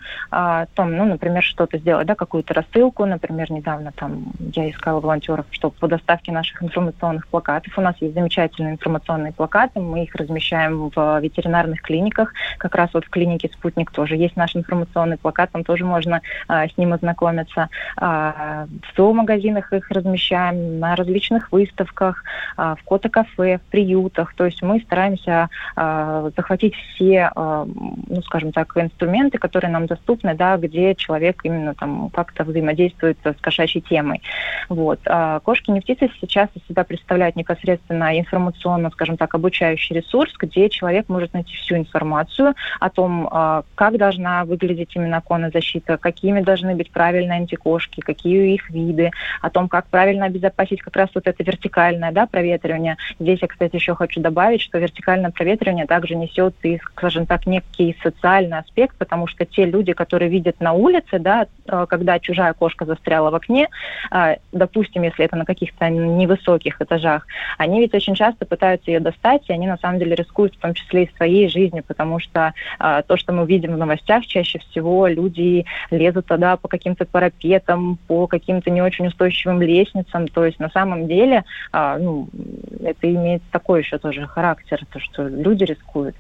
[0.75, 5.75] Том, ну, например, что-то сделать, да, какую-то рассылку, например, недавно там я искала волонтеров, чтобы
[5.79, 7.77] по доставке наших информационных плакатов.
[7.77, 12.33] У нас есть замечательные информационные плакаты, мы их размещаем в ветеринарных клиниках.
[12.57, 16.77] Как раз вот в клинике «Спутник» тоже есть наш информационный плакат, там тоже можно с
[16.77, 17.69] ним ознакомиться ознакомиться.
[17.97, 22.23] А, в зоомагазинах их размещаем, на различных выставках,
[22.57, 24.33] а, в кота-кафе, в приютах.
[24.35, 30.57] То есть мы стараемся а, захватить все, ну, скажем так, инструменты, которые нам доступны, да,
[30.57, 34.21] где человек именно там как-то взаимодействует с кошачьей темой.
[34.69, 34.99] Вот.
[35.43, 41.09] Кошки не птицы сейчас из себя представляют непосредственно информационно, скажем так, обучающий ресурс, где человек
[41.09, 43.29] может найти всю информацию о том,
[43.75, 49.11] как должна выглядеть именно оконная защита, какими должны быть правильные правильно антикошки, какие их виды,
[49.41, 52.97] о том, как правильно обезопасить как раз вот это вертикальное да, проветривание.
[53.19, 57.95] Здесь я, кстати, еще хочу добавить, что вертикальное проветривание также несет и, скажем так, некий
[58.03, 62.85] социальный аспект, потому что те люди, которые видят на улице, да, э, когда чужая кошка
[62.85, 63.67] застряла в окне,
[64.11, 67.25] э, допустим, если это на каких-то невысоких этажах,
[67.57, 70.73] они ведь очень часто пытаются ее достать, и они на самом деле рискуют в том
[70.73, 75.07] числе и своей жизнью, потому что э, то, что мы видим в новостях, чаще всего
[75.07, 80.27] люди лезут тогда по каким-то парапетам, по каким-то не очень устойчивым лестницам.
[80.27, 82.27] То есть на самом деле а, ну,
[82.83, 86.15] это имеет такой еще тоже характер, то, что люди рискуют.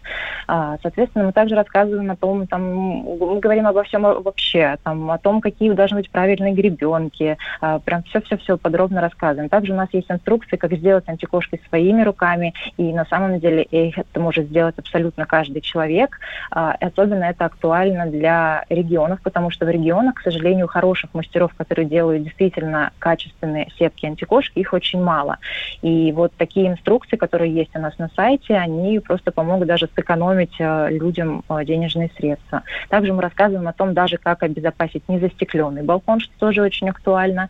[0.47, 5.17] А, соответственно, мы также рассказываем о том, там, мы говорим обо всем вообще, там, о
[5.17, 9.49] том, какие должны быть правильные гребенки, а, прям все-все-все подробно рассказываем.
[9.49, 14.19] Также у нас есть инструкции, как сделать антикошки своими руками, и на самом деле это
[14.19, 16.19] может сделать абсолютно каждый человек.
[16.51, 21.85] А, особенно это актуально для регионов, потому что в регионах, к сожалению, хороших мастеров, которые
[21.85, 25.37] делают действительно качественные сетки антикошки, их очень мало.
[25.81, 30.55] И вот такие инструкции, которые есть у нас на сайте, они просто помогут даже сэкономить
[30.59, 32.63] э, людям э, денежные средства.
[32.89, 37.47] Также мы рассказываем о том даже, как обезопасить незастекленный балкон, что тоже очень актуально.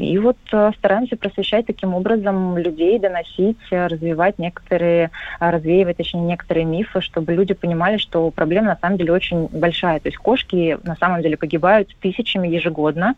[0.00, 5.10] И вот э, стараемся просвещать таким образом людей, доносить, э, развивать некоторые,
[5.40, 10.00] э, развеивать, точнее, некоторые мифы, чтобы люди понимали, что проблема на самом деле очень большая.
[10.00, 13.14] То есть кошки на самом деле погибают тысячами ежегодно.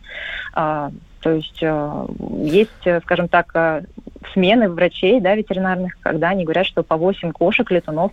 [0.53, 0.91] А,
[1.21, 3.85] то есть есть, скажем так,
[4.33, 8.11] смены врачей, да, ветеринарных, когда они говорят, что по 8 кошек летунов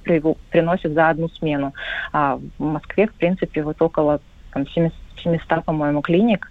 [0.50, 1.74] приносят за одну смену.
[2.12, 4.20] А в Москве, в принципе, вот около
[4.52, 6.50] там, 700 700, по-моему, клиник.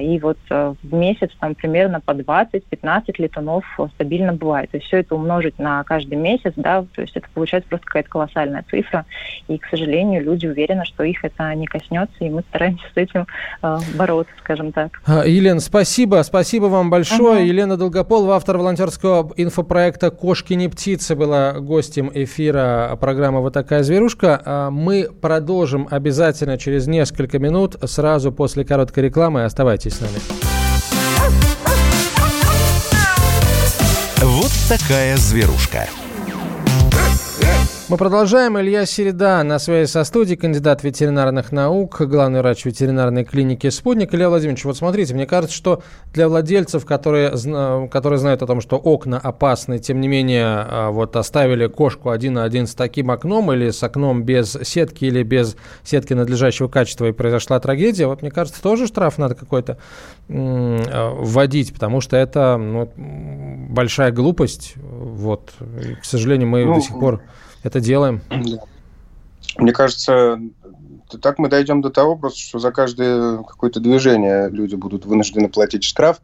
[0.00, 4.70] И вот в месяц там примерно по 20-15 летунов стабильно бывает.
[4.70, 8.08] То есть все это умножить на каждый месяц, да, то есть это получается просто какая-то
[8.08, 9.06] колоссальная цифра.
[9.48, 13.26] И, к сожалению, люди уверены, что их это не коснется, и мы стараемся с этим
[13.94, 15.00] бороться, скажем так.
[15.06, 16.22] Елена, спасибо.
[16.22, 17.40] Спасибо вам большое.
[17.40, 17.44] Угу.
[17.44, 24.40] Елена Долгополова, автор волонтерского инфопроекта «Кошки не птицы», была гостем эфира программы «Вот такая зверушка».
[24.44, 29.44] А, мы продолжим обязательно через несколько минут, сразу после короткой рекламы.
[29.44, 30.20] Оставайтесь с нами.
[34.22, 35.88] Вот такая зверушка.
[37.90, 38.56] Мы продолжаем.
[38.56, 44.14] Илья Середа на связи со студией, кандидат ветеринарных наук, главный врач ветеринарной клиники «Спутник».
[44.14, 45.82] Илья Владимирович, вот смотрите, мне кажется, что
[46.12, 47.32] для владельцев, которые,
[47.88, 52.34] которые знают о том, что окна опасны, тем не менее, а, вот оставили кошку один
[52.34, 57.06] на один с таким окном или с окном без сетки или без сетки надлежащего качества
[57.06, 59.78] и произошла трагедия, вот мне кажется, тоже штраф надо какой-то
[60.28, 62.88] а, вводить, потому что это ну,
[63.68, 64.74] большая глупость.
[64.76, 65.50] Вот.
[65.84, 67.20] И, к сожалению, мы ну, до сих пор
[67.62, 68.20] это делаем.
[69.58, 70.40] Мне кажется,
[71.20, 75.84] так мы дойдем до того, просто, что за каждое какое-то движение люди будут вынуждены платить
[75.84, 76.20] штраф.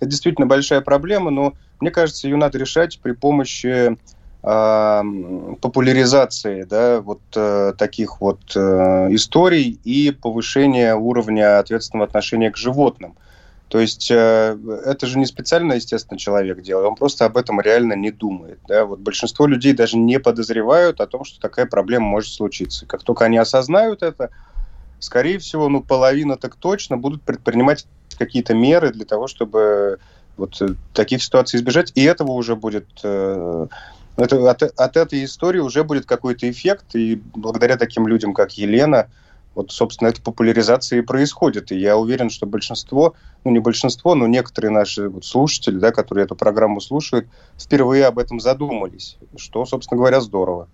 [0.00, 3.96] Это действительно большая проблема, но мне кажется, ее надо решать при помощи
[4.42, 8.60] популяризации да, вот э, таких вот э,
[9.12, 13.14] историй и повышения уровня ответственного отношения к животным.
[13.72, 17.94] То есть э, это же не специально, естественно, человек делает, он просто об этом реально
[17.94, 18.58] не думает.
[18.68, 18.84] Да?
[18.84, 22.84] Вот большинство людей даже не подозревают о том, что такая проблема может случиться.
[22.84, 24.28] Как только они осознают это,
[24.98, 27.86] скорее всего, ну, половина так точно будут предпринимать
[28.18, 30.00] какие-то меры для того, чтобы
[30.36, 31.92] вот э, таких ситуаций избежать.
[31.94, 32.88] И этого уже будет...
[33.02, 33.68] Э,
[34.18, 39.08] это, от, от этой истории уже будет какой-то эффект, и благодаря таким людям, как Елена,
[39.54, 41.72] вот, собственно, эта популяризация и происходит.
[41.72, 46.24] И я уверен, что большинство, ну не большинство, но некоторые наши вот слушатели, да, которые
[46.24, 47.26] эту программу слушают,
[47.58, 50.68] впервые об этом задумались, что, собственно говоря, здорово.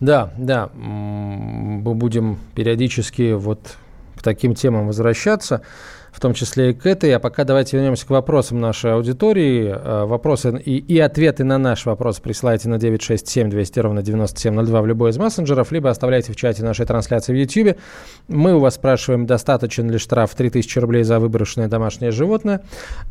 [0.00, 3.76] Да, да, мы будем периодически вот
[4.16, 5.62] к таким темам возвращаться
[6.12, 7.12] в том числе и к этой.
[7.14, 9.74] А пока давайте вернемся к вопросам нашей аудитории.
[9.74, 14.86] Э, вопросы и, и ответы на наш вопрос присылайте на 967 200 ровно 9702 в
[14.86, 17.78] любой из мессенджеров, либо оставляйте в чате нашей трансляции в YouTube.
[18.28, 22.62] Мы у вас спрашиваем, достаточен ли штраф 3000 рублей за выброшенное домашнее животное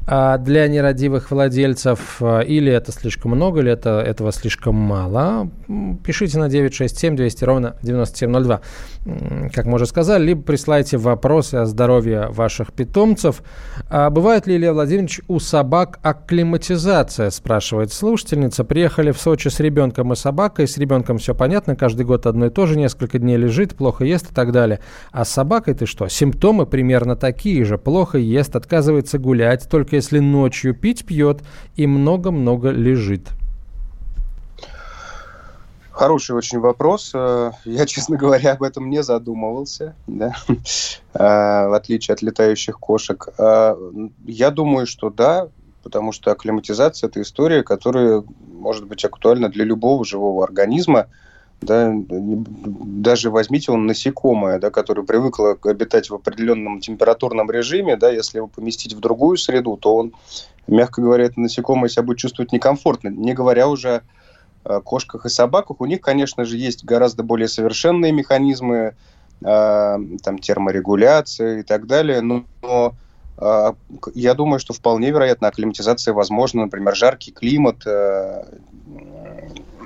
[0.06, 5.49] а для нерадивых владельцев, э, или это слишком много, или это, этого слишком мало.
[6.04, 8.62] Пишите на 967 200 ровно 9702,
[9.52, 13.42] как мы уже сказали, либо присылайте вопросы о здоровье ваших питомцев питомцев.
[13.89, 18.64] А бывает ли, Илья Владимирович, у собак акклиматизация, спрашивает слушательница.
[18.64, 20.68] Приехали в Сочи с ребенком и собакой.
[20.68, 24.32] С ребенком все понятно, каждый год одно и то же, несколько дней лежит, плохо ест
[24.32, 24.80] и так далее.
[25.12, 26.08] А с собакой ты что?
[26.10, 27.78] Симптомы примерно такие же.
[27.78, 31.42] Плохо ест, отказывается гулять, только если ночью пить пьет
[31.76, 33.30] и много-много лежит.
[36.02, 37.12] Хороший очень вопрос.
[37.14, 40.36] Э, я, честно говоря, об этом не задумывался, да?
[41.14, 43.28] Э, в отличие от летающих кошек.
[43.38, 43.76] Э,
[44.26, 45.49] я думаю, что да,
[45.84, 51.06] потому что акклиматизация– это история, которая может быть актуальна для любого живого организма.
[51.62, 51.93] Да?
[51.93, 58.47] Даже возьмите он насекомое, да, которое привыкло обитать в определенном температурном режиме, да, если его
[58.47, 60.14] поместить в другую среду, то он,
[60.66, 64.02] мягко говоря, это насекомое себя будет чувствовать некомфортно, не говоря уже о
[64.64, 68.95] кошках и собаках, у них, конечно же, есть гораздо более совершенные механизмы
[69.41, 72.93] э, там, терморегуляции и так далее, но, но
[73.38, 73.74] э,
[74.14, 77.86] я думаю, что вполне вероятно акклиматизация возможна, например, жаркий климат,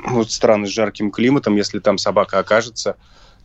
[0.08, 2.96] вот страны с жарким климатом, если там собака окажется,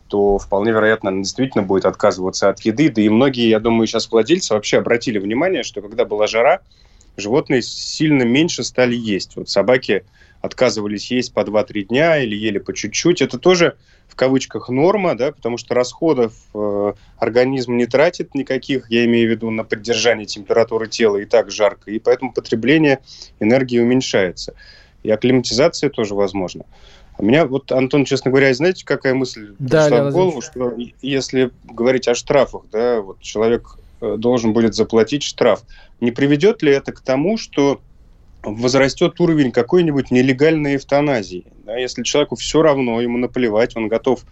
[0.07, 2.89] то вполне вероятно она действительно будет отказываться от еды.
[2.89, 6.59] Да и многие, я думаю, сейчас владельцы вообще обратили внимание, что когда была жара,
[7.17, 9.35] животные сильно меньше стали есть.
[9.35, 10.03] Вот собаки
[10.41, 13.21] отказывались есть по 2-3 дня или ели по чуть-чуть.
[13.21, 13.77] Это тоже
[14.07, 19.31] в кавычках норма, да, потому что расходов э, организм не тратит никаких, я имею в
[19.31, 22.99] виду на поддержание температуры тела и так жарко, и поэтому потребление
[23.39, 24.53] энергии уменьшается.
[25.03, 26.65] И акклиматизация тоже возможна.
[27.17, 31.51] У меня вот, Антон, честно говоря, знаете, какая мысль да, пришла в голову, что если
[31.63, 35.63] говорить о штрафах, да, вот человек э, должен будет заплатить штраф,
[35.99, 37.81] не приведет ли это к тому, что
[38.43, 41.45] возрастет уровень какой-нибудь нелегальной эвтаназии.
[41.65, 44.23] Да, если человеку все равно, ему наплевать, он готов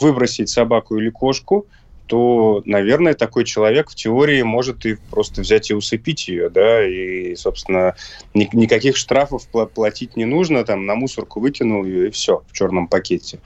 [0.00, 1.66] выбросить собаку или кошку,
[2.06, 7.34] то, наверное, такой человек в теории может и просто взять и усыпить ее, да, и,
[7.36, 7.94] собственно,
[8.34, 12.88] ни, никаких штрафов платить не нужно, там, на мусорку выкинул ее, и все, в черном
[12.88, 13.38] пакете.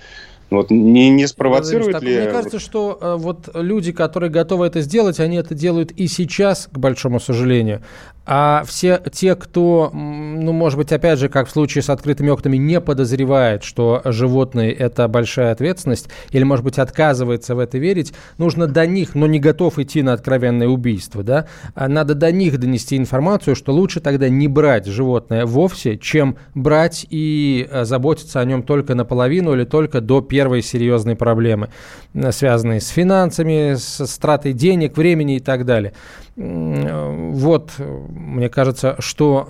[0.48, 2.20] Вот не, не спровоцирует так, ли...
[2.20, 6.68] Мне кажется, что э, вот люди, которые готовы это сделать, они это делают и сейчас,
[6.70, 7.82] к большому сожалению.
[8.26, 12.56] А все те, кто, ну, может быть, опять же, как в случае с открытыми окнами,
[12.56, 18.66] не подозревает, что животные– это большая ответственность, или, может быть, отказывается в это верить, нужно
[18.66, 22.96] до них, но не готов идти на откровенное убийство, да, а надо до них донести
[22.96, 28.64] информацию, что лучше тогда не брать животное вовсе, чем брать и э, заботиться о нем
[28.64, 31.68] только наполовину или только до первой серьезной проблемы,
[32.12, 35.92] э, связанной с финансами, с стратой денег, времени и так далее.
[36.36, 37.72] Вот,
[38.16, 39.48] мне кажется, что,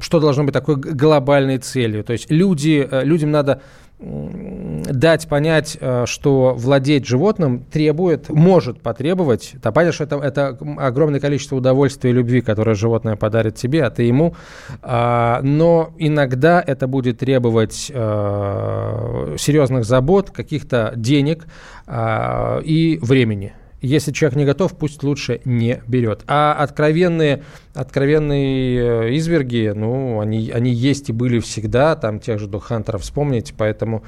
[0.00, 2.04] что должно быть такой глобальной целью.
[2.04, 3.62] То есть люди, э, людям надо
[4.02, 11.56] дать понять, э, что владеть животным требует, может потребовать, да, что это, это огромное количество
[11.56, 14.34] удовольствия и любви, которое животное подарит тебе, а ты ему,
[14.80, 21.44] а, но иногда это будет требовать э, серьезных забот, каких-то денег
[21.86, 23.52] а, и времени.
[23.82, 26.22] Если человек не готов, пусть лучше не берет.
[26.26, 32.46] А откровенные, откровенные э, изверги, ну, они, они есть и были всегда, там тех же
[32.46, 34.04] Духантеров вспомните, поэтому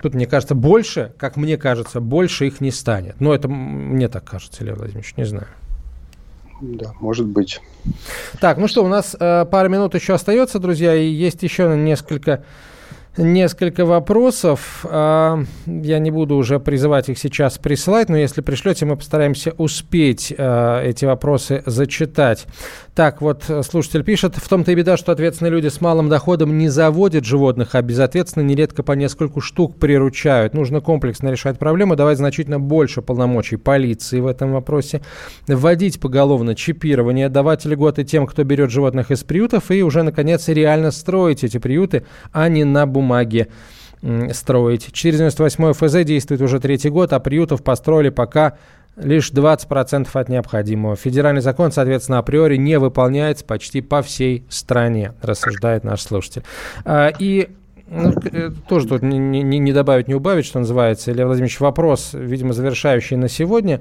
[0.00, 3.20] тут, мне кажется, больше, как мне кажется, больше их не станет.
[3.20, 5.48] Но это мне так кажется, Лев Владимирович, не знаю.
[6.60, 7.60] Да, может быть.
[8.40, 12.44] Так, ну что, у нас э, пара минут еще остается, друзья, и есть еще несколько
[13.16, 14.84] несколько вопросов.
[14.88, 20.34] А, я не буду уже призывать их сейчас присылать, но если пришлете, мы постараемся успеть
[20.36, 22.46] а, эти вопросы зачитать.
[22.94, 26.68] Так, вот слушатель пишет, в том-то и беда, что ответственные люди с малым доходом не
[26.68, 30.54] заводят животных, а безответственно нередко по нескольку штук приручают.
[30.54, 35.02] Нужно комплексно решать проблему, давать значительно больше полномочий полиции в этом вопросе,
[35.46, 40.90] вводить поголовно чипирование, давать льготы тем, кто берет животных из приютов, и уже, наконец, реально
[40.90, 43.48] строить эти приюты, а не на бумаге бумаге
[44.32, 44.92] строить.
[44.92, 48.58] 498 ФЗ действует уже третий год, а приютов построили пока
[48.96, 50.96] лишь 20% от необходимого.
[50.96, 56.42] Федеральный закон, соответственно, априори не выполняется почти по всей стране, рассуждает наш слушатель.
[56.84, 57.48] А, и
[57.88, 61.10] ну, э, тоже тут не, не, не добавить, не убавить, что называется.
[61.10, 63.80] Илья Владимирович, вопрос, видимо, завершающий на сегодня.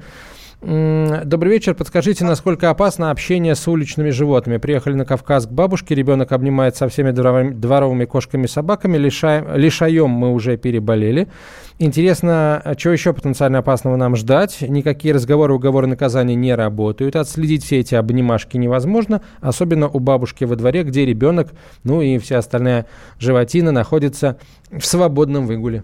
[0.66, 1.76] Добрый вечер.
[1.76, 4.55] Подскажите, насколько опасно общение с уличными животными?
[4.59, 9.45] Приехали на Кавказ к бабушке, ребенок обнимает со всеми дворовыми, дворовыми кошками и собаками, лишаем,
[9.55, 11.28] лишаем мы уже переболели.
[11.80, 14.59] Интересно, а что еще потенциально опасного нам ждать?
[14.61, 17.18] Никакие разговоры, уговоры, наказания не работают.
[17.18, 21.49] Отследить все эти обнимашки невозможно, особенно у бабушки во дворе, где ребенок,
[21.84, 22.86] ну и вся остальная
[23.20, 24.38] животина находится
[24.72, 25.84] в свободном выгуле.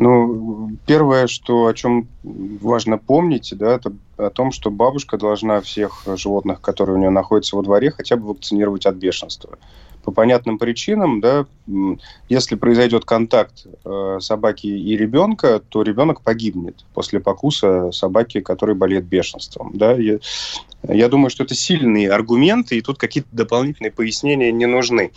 [0.00, 6.04] Ну, первое, что, о чем важно помнить, да, это о том, что бабушка должна всех
[6.14, 9.58] животных, которые у нее находятся во дворе, хотя бы вакцинировать от бешенства.
[10.04, 11.46] По понятным причинам, да,
[12.28, 19.04] если произойдет контакт э, собаки и ребенка, то ребенок погибнет после покуса собаки, которая болеет
[19.04, 19.72] бешенством.
[19.74, 19.94] Да.
[19.94, 20.20] Я,
[20.84, 25.10] я думаю, что это сильные аргументы, и тут какие-то дополнительные пояснения не нужны.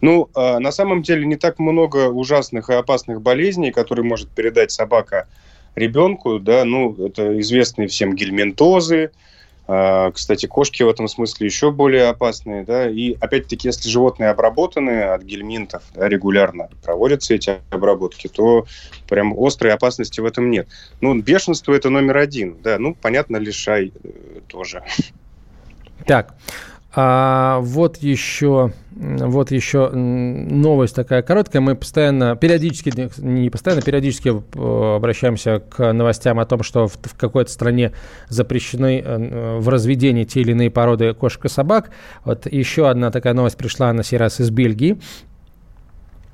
[0.00, 4.70] Ну, а, на самом деле не так много ужасных и опасных болезней, которые может передать
[4.70, 5.28] собака
[5.74, 9.10] ребенку, да, ну, это известные всем гельминтозы,
[9.68, 15.02] а, кстати, кошки в этом смысле еще более опасные, да, и опять-таки, если животные обработаны
[15.02, 18.66] от гельминтов да, регулярно, проводятся эти обработки, то
[19.08, 20.68] прям острой опасности в этом нет.
[21.00, 24.84] Ну, бешенство это номер один, да, ну, понятно, лишай э, тоже.
[26.04, 26.36] Так,
[26.98, 31.60] а вот еще, вот еще новость такая короткая.
[31.60, 37.14] Мы постоянно, периодически, не постоянно, периодически э, обращаемся к новостям о том, что в, в
[37.18, 37.92] какой-то стране
[38.30, 41.90] запрещены э, в разведении те или иные породы кошек и собак.
[42.24, 44.98] Вот еще одна такая новость пришла на сей раз из Бельгии.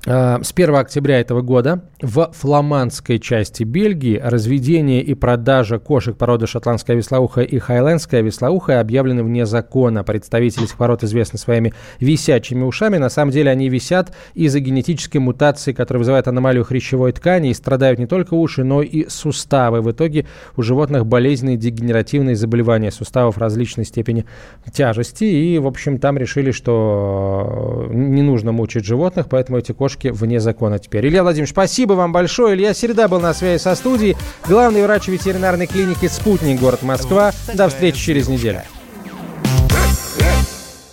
[0.05, 6.45] Э, с 1 октября этого года в фламандской части Бельгии разведение и продажа кошек породы
[6.45, 10.03] шотландская веслоухая и хайлендская веслоухая объявлены вне закона.
[10.03, 12.97] Представители этих пород известны своими висячими ушами.
[12.97, 17.99] На самом деле они висят из-за генетической мутации, которая вызывает аномалию хрящевой ткани и страдают
[17.99, 19.81] не только уши, но и суставы.
[19.81, 20.25] В итоге
[20.57, 24.25] у животных болезненные дегенеративные заболевания суставов различной степени
[24.73, 25.23] тяжести.
[25.23, 30.39] И, в общем, там решили, что не нужно мучить животных, поэтому эти кошки девушки вне
[30.39, 31.07] закона теперь.
[31.07, 32.55] Илья Владимирович, спасибо вам большое.
[32.55, 34.15] Илья Середа был на связи со студией.
[34.47, 37.31] Главный врач ветеринарной клиники «Спутник», город Москва.
[37.53, 38.61] До встречи через неделю.